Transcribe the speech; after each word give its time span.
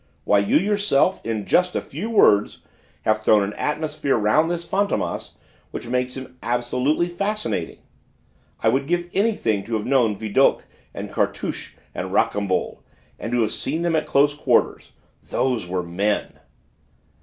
"Why, 0.23 0.39
you 0.39 0.55
yourself, 0.57 1.23
in 1.23 1.45
just 1.45 1.75
a 1.75 1.79
few 1.79 2.09
words, 2.09 2.61
have 3.03 3.21
thrown 3.21 3.43
an 3.43 3.53
atmosphere 3.53 4.17
round 4.17 4.49
this 4.49 4.67
Fantômas 4.67 5.33
which 5.69 5.89
makes 5.89 6.17
him 6.17 6.39
absolutely 6.41 7.07
fascinating! 7.07 7.77
I 8.63 8.69
would 8.69 8.87
give 8.87 9.11
anything 9.13 9.63
to 9.65 9.75
have 9.75 9.85
known 9.85 10.17
Vidocq 10.17 10.63
and 10.95 11.11
Cartouche 11.11 11.75
and 11.93 12.11
Rocambole, 12.11 12.81
and 13.19 13.31
to 13.31 13.41
have 13.41 13.51
seen 13.51 13.83
them 13.83 13.95
at 13.95 14.07
close 14.07 14.33
quarters. 14.33 14.93
Those 15.29 15.67
were 15.67 15.83
men!" 15.83 16.39